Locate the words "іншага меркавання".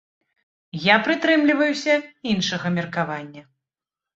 2.33-3.41